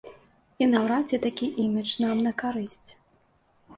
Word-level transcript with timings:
І 0.65 0.67
наўрад 0.69 1.03
ці 1.13 1.19
такі 1.27 1.51
імідж 1.67 1.91
нам 2.05 2.17
на 2.29 2.35
карысць. 2.43 2.91